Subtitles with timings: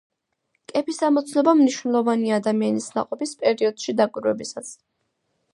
[0.71, 4.77] კეფის ამოცნობა მნიშვნელოვანია ადამიანის ნაყოფის პერიოდში დაკვირვებისას.